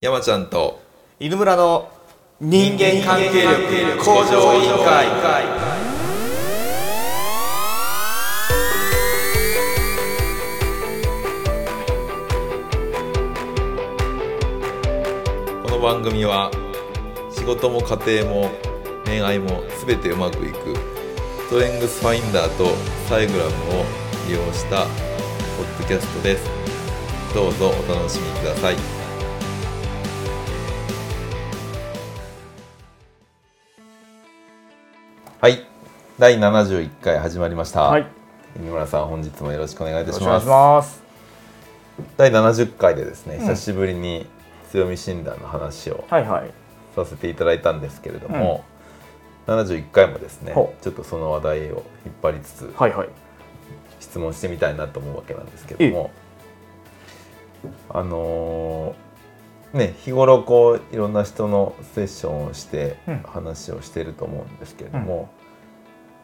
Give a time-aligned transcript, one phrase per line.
[0.00, 0.80] 山ちゃんと
[1.18, 1.88] 犬村の
[2.40, 5.08] 人間関係力向上委員会。
[15.64, 16.52] この番組は
[17.32, 18.50] 仕事も家庭も
[19.04, 20.76] 恋愛も全てうまくいく
[21.48, 22.66] ストレングスファインダーと
[23.08, 23.84] サイグラムを
[24.28, 26.48] 利用したポッドキャストです。
[27.34, 28.97] どうぞお楽しみください
[36.18, 38.00] 第71回始まりました、はい。
[38.00, 38.08] よ
[38.56, 41.00] 犬村さん本日もよろしくお願いいたします。
[42.16, 43.38] 第70回でですね、ん。
[43.38, 44.26] 久しぶりに
[44.72, 46.50] 強み診断の話をはいはい。
[46.96, 48.64] させていただいたんですけれども、
[49.46, 53.08] 71回もですねちょっとその話題を引っ張りつつはいはい。
[54.00, 56.10] 質問してみたいなと思うわけなんですけども
[57.90, 63.22] あのーね日頃こういろんな人のセッションをしてうん。
[63.22, 65.30] 話をしていると思うんですけれども、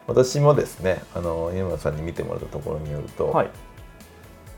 [0.07, 3.49] 私もですねあの井村さんに見てもらったところによると、はい。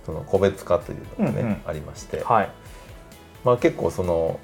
[0.05, 1.61] その個別化というのがね、うんうん。
[1.65, 2.51] ありまして、はい。
[3.43, 4.39] まあ、結構その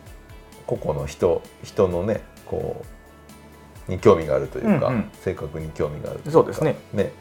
[0.66, 2.84] 個々の人人のねこ
[3.88, 5.10] うに興味があるというか、うんうん。
[5.22, 6.76] 性格に興味があるというかそうですね。
[6.94, 7.12] ね。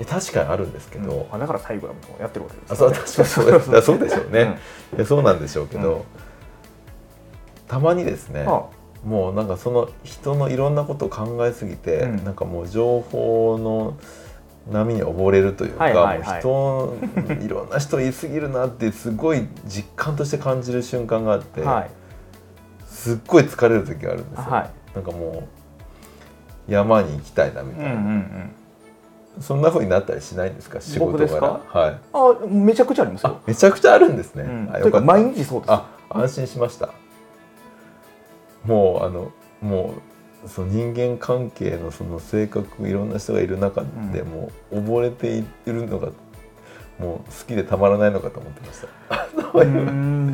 [0.00, 1.34] え確かにあるんですけど、うん。
[1.34, 3.70] あだからサイグラムもやってるわけですあそう確かにそうです。
[3.70, 4.58] だそうでしょうね、
[4.96, 5.06] うん。
[5.06, 6.02] そうなんでしょうけど、うん。
[7.66, 8.66] たまにですね、あ
[9.04, 12.24] もうなんかその人のいろんなことを考えすぎて、うん。
[12.24, 13.96] なんかもう情報の
[14.72, 16.40] 波に溺れるというか、はいはいはい。
[16.40, 16.96] 人
[17.40, 21.90] いろんな人言い過ぎるなってすごい実感として感じる瞬間があって、はい。
[22.86, 24.70] すっごい疲れる時があるんですよ、はい。
[24.94, 25.44] なんかも
[26.68, 28.54] う山に行きたいなみうんうんうたいな、ん。
[29.40, 30.80] そんな風になったりしないんですか？
[30.80, 31.60] 仕事僕ですか？
[31.68, 31.98] はい。
[32.12, 34.70] あめちゃくちゃありますあよめちゃくちゃあるんですね、うん。
[34.74, 35.06] あよかった。
[35.06, 36.90] 毎日そうですあ安心しました
[38.64, 39.94] もうあのも
[40.44, 43.82] うその人間関係のその性格いろんな人がいる中
[44.12, 44.28] でうん。
[44.28, 46.10] もう溺れているのが
[46.98, 49.28] もう好きでたまらないのかと思ってました、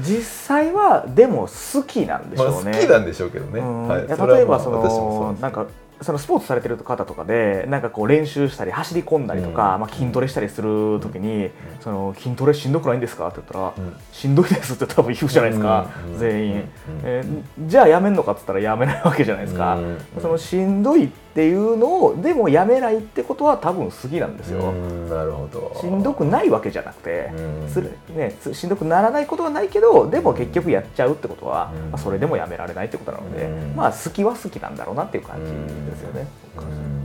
[0.09, 3.89] 実際はでも好きなんでしまあ、ょうね、好きなんでしょうけどね、うん。
[3.89, 4.09] はい。
[4.09, 5.67] 例えばそ私もそのなんか
[6.00, 9.81] そのスポーツされてる方とかでなんかこう練習したり走り込んだりとか、うん。
[9.81, 11.50] まあ、筋トレしたりする時に、
[11.81, 13.28] その筋トレしんどくないんですか？
[13.28, 13.97] って言ったら、うん。
[14.12, 16.19] しんどいですって多分言うじゃないですか、うん。
[16.19, 16.66] 全員、うん。
[17.04, 19.99] えーじゃあやめんのかって言ったらやめないわけじゃないですか、うん。
[20.21, 25.77] そのしんどいっていうのをでもやめないってことは多分好きなんですよ、うんなるほど。
[25.81, 27.69] しんどくないわけじゃなくて、うん。
[27.69, 31.91] するね、すしんどくならないことはないけどでも結局やっちゃうってことは、うん。
[31.91, 33.75] まあ、それでもやめられないってことなので、うん。
[33.75, 35.50] まあ好きは好きなんだろうなっていう感じ
[35.91, 36.27] ですよね。
[36.59, 37.05] うん。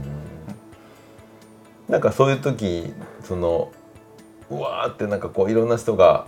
[1.92, 3.72] なんかそういう時その
[4.48, 6.26] うわーってなんかこういろんな人が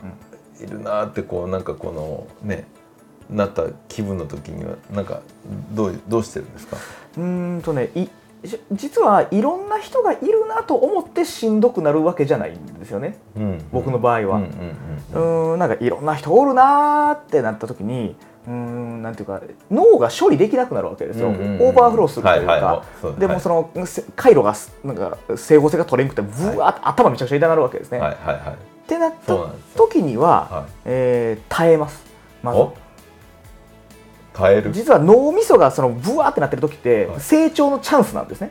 [0.61, 2.67] いるなーってこうなんかこのね
[3.31, 5.21] なった気分の時にはなんか
[5.73, 6.77] どうどうしてるんですか？
[7.17, 7.91] うーんとね
[8.73, 13.19] 実はいろんな人がいるなと思ってしんどくなるわけじゃないんですよね。
[13.37, 13.65] うん。
[13.71, 14.41] 僕の場合は。
[15.15, 18.17] うんなんかいろんな人おるなーってなった時に
[18.49, 19.41] うーんなんていうか
[19.71, 22.85] 脳が処理できなくなるわけですよ、うんうんうんオーバーフローするというか、
[23.19, 27.99] でもその、せ回路がすなんか整合性が取れんくてぶわーって頭めちゃくちゃ痛なるわけですね。
[27.99, 28.17] はい。
[28.17, 29.37] はいはいってなった
[29.77, 30.71] 時には、はい。
[30.87, 32.05] えー耐えます。
[32.43, 32.59] まず。
[32.59, 32.75] お？
[34.35, 34.73] 耐える。
[34.73, 37.21] 実は脳みそがそのブワーってなってる時ってはい。
[37.21, 38.51] 成長のチャンスなんですね。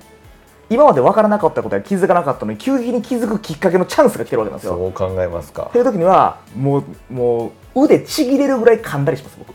[0.69, 4.77] 今まで分からなかったことや気づかなかったのに急激に気づくきっかけのチャンスが来てるわけなんですよ。
[4.77, 5.63] そう考えますか。
[5.63, 9.53] っていう時にはもうもう腕ちぎれるぐらい噛んだりします僕。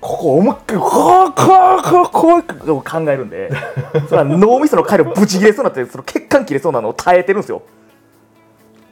[0.00, 0.86] ここ思いっきりこ
[1.26, 3.50] うこうこうこうこう考えるんで
[4.08, 7.62] それは脳みその回路ブチ切れそうになってその血管切れそうなのを耐えてるんですよ。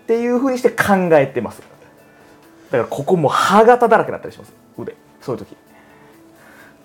[0.03, 1.63] っていうふうにして考えてます。
[2.71, 4.53] だからここもう歯型だらけになったりします。
[4.77, 4.97] 腕。
[5.21, 5.57] そういう時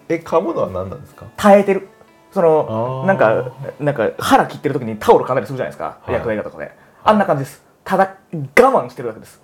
[0.09, 1.25] え噛むのは何なんですか？
[1.37, 1.87] 耐えてる。
[2.31, 6.13] そのなんかなんか腹切ってる時にタオル噛んだりするじゃないですか、はい。
[6.13, 6.71] 薬剤画とかで。
[7.03, 7.63] あんな感じです。
[7.83, 9.41] ただ我慢してるだけです。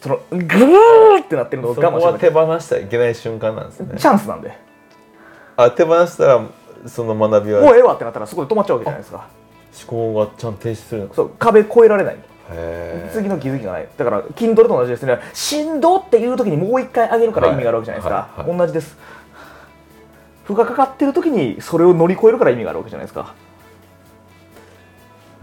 [0.00, 3.98] そのグーってなってるのを我慢してるは手放しちゃいけない瞬間なんですね。
[3.98, 4.58] チャンスなんで。
[5.56, 6.44] あ手放したら
[6.86, 9.28] その学びはもうええわってなったらそこで止まっちゃうわけじゃないですか。
[9.88, 12.16] 思考がちゃんと停止するそう壁越えられない。
[13.12, 13.88] 次の気づきがない。
[13.96, 15.18] だから筋トレと同じですね。
[15.32, 18.58] しんどっていう時にもう一回上げるから意味があるわけじゃないですか、はいはいはい。
[18.58, 18.96] 同じです
[20.46, 23.34] 負荷かかってる時にそれを乗り越えるから意味があるわけじゃないですか。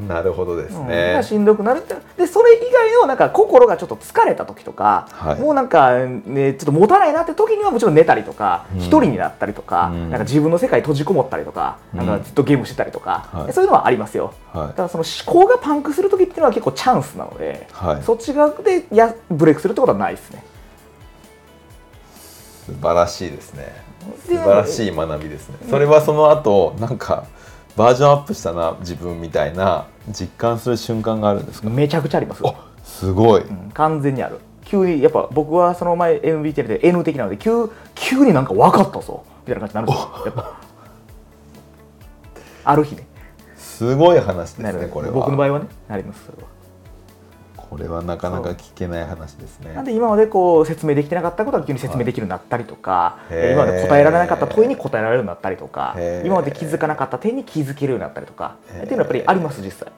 [0.07, 0.87] なるほどですうん。
[0.87, 5.39] ね、しんどくなるってでそれ以外のなんか心がちょっと疲れた時とか、はい。
[5.39, 8.79] もうなんか、ね、ちょっと持たないなって時にはもちろん寝たりとかうん。
[8.79, 10.09] 一、人になったりとか,、うん。
[10.09, 13.53] なんか自分の世界閉じこもったりとか,、なんかずっとゲームしてたりとか、はい。
[13.53, 14.33] そういうのはありますよ。
[14.51, 14.67] はい。
[14.69, 18.03] だからその思考がパンクする時っていうのは結構チャンスなので、はい。
[18.03, 20.43] そっち側でやブレイクするってことはないですね。
[22.65, 23.82] 素晴らしいですね
[24.23, 25.57] 素で晴らしい学びですね。
[25.69, 27.25] それはその後なんか
[27.75, 31.69] バージョンアップしたな自分みたいな実感する瞬間があるんですか？
[31.69, 32.41] めちゃくちゃあります。
[32.45, 32.53] あ
[32.83, 34.39] すごい、うん完全にある。
[34.65, 39.23] 急にやっぱ僕はその前 MBTL で N 的なので急急になんか分かったぞ。
[39.47, 40.23] みたいな感じになるんですよ。
[40.25, 40.59] やっぱ。
[42.65, 43.05] ある日ね。
[43.57, 45.13] すごい話ですねこれは。
[45.13, 46.47] 僕の場合はねなりますそれは
[47.73, 49.73] これはなかなか聞けない話ですね。
[49.73, 53.53] なんで今までこう説明できてなかったことが急に説明できるようになったりとか、へー。
[53.53, 59.91] 今まで答えられなかった問いに答えられるようになったりとか今まで気づかなかった点に気づけるようになったりとかっていうのはやっぱりあります実際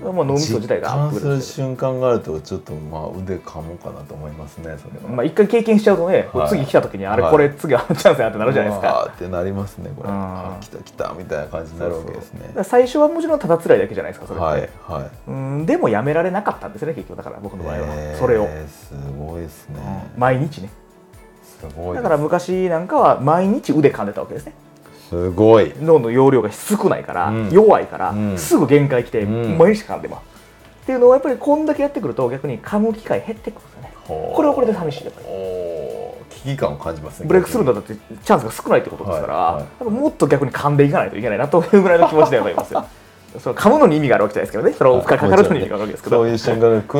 [0.00, 6.48] もう脳みそ自体がアップする瞬間があるとちょっとまあ腕かもうかなと思いますねそれは、まあ一回経験しちゃうとね、はい。
[6.48, 7.32] 次来た時にあれ、はい。
[7.32, 9.10] これ次あのチャンスやってなるじゃないですか。
[9.14, 10.08] ってなりますねこれ。
[10.08, 10.14] うん。
[10.14, 12.64] あ来た来たみたいな感じになるわけですね。
[12.64, 15.10] 最初はもちろんただ辛いだけじゃないですかそれはいはい。
[15.28, 18.16] うんでもやめられなかったんですね結局だから僕の場合は。
[18.18, 19.80] それを、すごいですね、
[20.16, 20.70] 毎日ね。
[21.60, 24.54] すごいだから昔なんかは毎日腕噛んでたわけですね
[25.10, 25.72] すごい。
[25.82, 27.50] 脳の容量が少ないから、うん。
[27.50, 28.38] 弱いから、うん。
[28.38, 29.58] すぐ限界来て、うん。
[29.58, 30.20] 毎日噛んでます
[30.82, 33.92] っていうのはやっぱりこんだけやってくると逆に噛む機会減ってくるんですよね。
[34.06, 35.26] これはこれで寂しいやっぱり
[36.30, 37.28] 危機感を感じますね。
[37.28, 39.62] ブレイクスルーのだってチャンスが少ないってことですから、はいはい。
[39.62, 42.86] やっぱもっと逆に噛んでいかないといけないなというぐらいの気持ちではありますよ
[43.38, 46.94] その噛むのに意味があるわけじゃないですけどねそれを負荷かかるのに意味があるわけですけど、そういう瞬間が来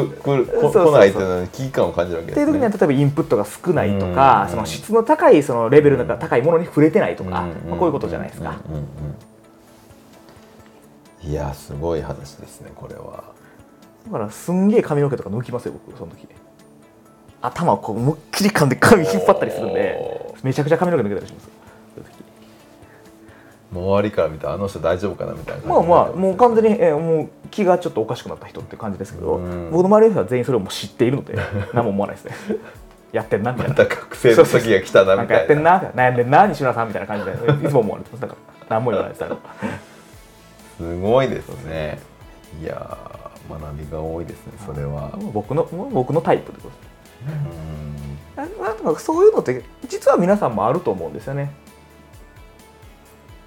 [0.92, 8.54] ないっていうのに危機感を感じるわけですねっていう時には例えばインプットが少ないとか、うんその質の高いそのレベルが高いものに触れてないとか、うんまあ、こういうことじゃないですか、
[11.22, 13.24] いやすごい話ですねこれは
[14.06, 16.26] だからすんげえ髪の毛とか抜きますよ僕その時
[17.42, 19.96] 頭をこう思いっきり噛んで髪引っ張ったりするんで
[20.42, 21.59] おめちゃくちゃ髪の毛抜けたりします
[23.72, 29.70] 周りから見たらあの人大丈夫かなみたいなまあまあもう完全に、えーもう気がちょっとおかしくなった人って感じですけど、うん。
[29.70, 31.36] 僕の周りの人は全員それをもう知っているので
[31.74, 32.56] 何も思わないですね。
[33.12, 35.26] やってんなみたいまなた学生の時が来たなみたいな。
[35.26, 37.32] かやってんな悩んでんな西村さんみたいな感じで
[37.66, 38.22] いつも思われてます。
[38.22, 39.24] だから何も言わないです
[40.78, 41.98] すごいですね。
[42.62, 45.10] いやー学びが多いですねそれは。
[45.32, 46.88] 僕の僕のタイプってことです
[48.36, 48.70] うん。
[48.70, 51.52] あなんかそういうのって実は皆さんもあると思うんですよね。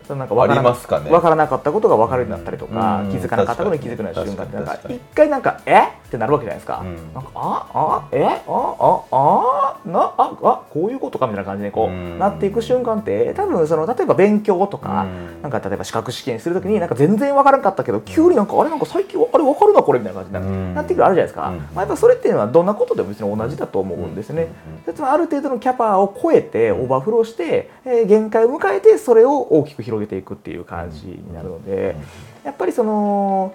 [0.09, 1.09] なんか分からなありますかね。
[1.09, 6.02] 分からなかったことが分かるようになったりとか、うん気づかなかったことに気づくような瞬間ってなんか一回なんか「え？
[6.13, 6.81] っ?」てなるわけじゃないですか。
[6.83, 7.13] うん。
[7.13, 12.19] なんかああえあああなああこういうことかみたいな感じでこう、うん。
[12.19, 15.05] なっていく瞬間って多分その例えば勉強とか、う
[15.39, 15.41] ん。
[15.41, 21.57] なんか例えば資格試験するときになんか全然分からなかったけど急になんかあれなんか最近あれ分かるなこれみたいな感じにな,、ってくるあるじゃないですか、うん。
[21.57, 24.47] まあ、やっぱそれっていうのはどんなことでも別に同じだと思うんですね。
[24.85, 31.95] でつまりある程度のキャパを超えてオーバーフローして、えー限界を迎えてそれを大きく広げていくっていう感じになるので、
[32.43, 33.53] やっぱりその、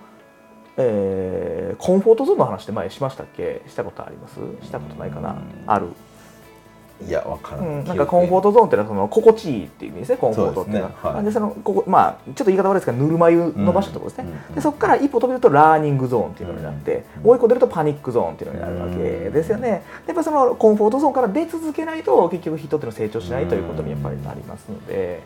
[0.77, 1.18] えー
[1.89, 3.63] コンフォートゾーンの話って前しましたっけ？
[3.67, 4.35] したことあります？
[4.63, 5.39] したことないかな、うん。
[5.67, 5.87] ある、
[7.07, 10.91] いやわからうん、ないなんかコンフォートゾーンっていうのはその心地いいっていう意味ですねコンフォートっていうのは。
[10.91, 11.25] ですねはい。
[11.25, 25.23] でそのここまあちょっと言い方悪いですけどぬるま湯伸ばしたところですね、うんでそこから一歩飛び出るとラーニングゾーンっていうのになって、もう一個出るとパニックゾーンっていうのになるわけですよね、やっぱそのコンフォートゾーンから出続けないと結局人っていうのは成長しないということにやっぱりなりますので、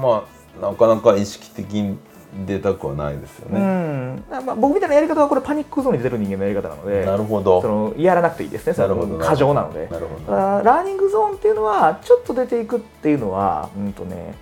[0.00, 0.24] ま
[0.62, 1.98] あなかなか意識的に
[2.46, 4.24] 出たくはないですよね、ん。
[4.28, 7.62] まあ、僕みたいなやり方はこれパニックゾーンに出てる人間のやり方なのでなるほど。
[7.62, 8.74] そのやらなくていいですね。
[8.74, 9.86] そなるほどの過剰なので。
[9.86, 10.32] なるほど。
[10.32, 14.34] ラーニングゾーンっていうのはちょっと出ていくっていうのはうんとね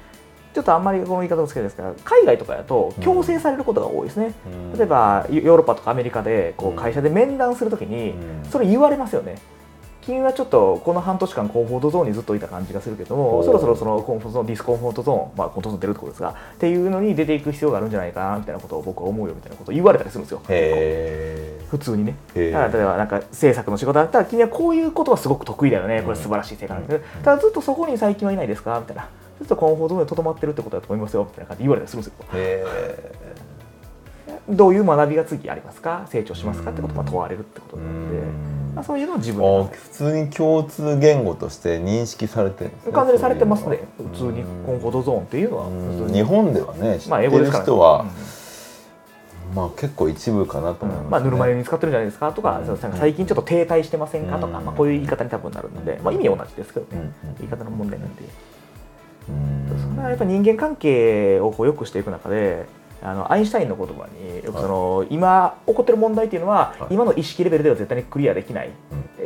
[0.55, 4.35] ちょっとあんまりこの言い方も好きですが海外とかだと強制されることが多いですね、
[4.73, 4.79] うん。
[4.79, 6.75] 例えばヨヨーロッパとかアメリカでこうん。
[6.75, 8.51] う会社で面談するときにうん。
[8.51, 9.37] それ言われますよね
[10.03, 20.43] 君はちょっとこの半年間コンフォートゾーンにずっといた感じがするけどもそろそろそのコンフォートゾーンディスコンフォートゾーンまあコンフォートゾーン出るってことですがっていうのに出ていく必要があるんじゃないかなみたいなことを僕は思うよみたいなことを言われたりするんですよ。
[20.49, 22.17] へ普通にね。
[22.35, 26.03] だから例えばなんか制作の仕事だったら君はこういうことがすごく得意だよね。
[26.03, 28.79] これ素晴らしい成果なんですけどただずっとそこに最近はいないですか？
[28.81, 29.09] みたいな。
[29.39, 32.25] ずっとコンフォートゾーンにとどまってるってことだと思いますよみたいな感じで言われたりするんですよ。
[34.49, 36.07] どういう学びが次ありますか？
[36.09, 36.71] 成長しますか？
[36.71, 43.81] ってことが問われるってことえなので、うんまあ、そういうのを自分あで普通に共通言語として認識されてるんですね完全にされてますね。
[43.99, 44.45] 普通に。
[44.67, 46.13] コンフォートゾーンっていうのは。
[46.13, 48.07] 日本ではね知まあってる英語ですから人は、
[49.51, 49.55] うん。
[49.55, 51.11] まあ結構一部かなと思います、ね。
[51.11, 52.63] まあ、ぬるま湯に使ってるんじゃないですかとか、
[52.99, 54.65] 最近ちょっと停滞してませんかとか、うん。
[54.65, 57.35] まあ、こういう言い方に多分なるので、まあ、意味は同じですけどね、うん。
[57.39, 58.23] 言い方の問題なんで、
[59.29, 59.33] う。
[59.33, 59.91] ん。
[59.91, 62.67] それはやっぱ人間関係をこう良くしていく中で
[63.03, 66.95] あのアインシュタインの言葉によくその、今起こってる問題っていうのは、はい。
[66.95, 68.71] 今の意識レベルでは絶対にクリアできない、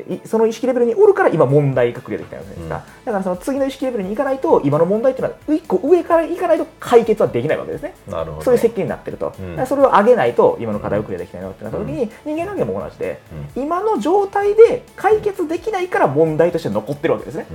[0.06, 0.14] うん。
[0.14, 3.04] いその意識レベルにおるから今問題がクリアできないわけですか、うん。
[3.06, 7.94] だからその次の意識レベルに行かないと今の問題っていうのは一個上から行かないと解決はできないわけですね。
[8.08, 9.66] なるほどそういう設計になってると、うん。
[9.66, 13.20] それを上げないと今の課題をクリアできないのってなった時に、人間関係も同じで
[13.56, 17.46] う今の状態で解決できないから問題として残ってるわけですね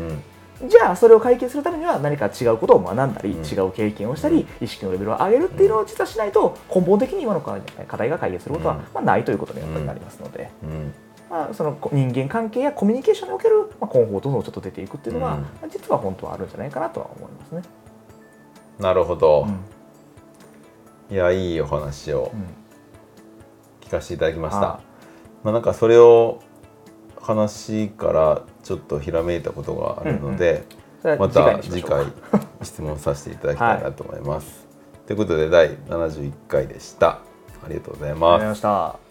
[0.68, 3.46] じゃあそれを解決するためには何か違うことを学んだり、うん。
[3.46, 7.60] 違う経験をしたり意識のレベルを上げるっていうのを実はしないと根本的に今の課
[7.98, 8.82] 題が解決することは、うん。
[8.94, 10.94] まあ、ないということにやっぱりなりますので、うん。
[11.30, 15.40] まあ、そのこ人間関係やコミュニケーションにおける、まあ、今後どんどんちょっと出ていくっていうのは、
[15.72, 17.62] 実は本当はあるんじゃないかなとは思いますね。
[18.80, 19.48] なるほど、
[21.10, 21.16] うん。
[21.16, 22.46] いやいいお話をうん。
[23.88, 24.62] 聞かせていただきました。
[24.62, 24.80] あ。
[25.44, 26.40] まあなんかそれを
[27.22, 30.64] 話からちょっとひらめいたことがあるので、
[31.02, 32.06] それはま次回た次回
[32.64, 34.68] 質問させていただきたいなと思います。
[35.08, 37.20] ということで第71回でした。
[37.64, 39.11] ありがとうございます